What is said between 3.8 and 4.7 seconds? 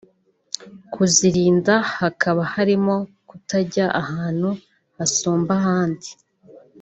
ahantu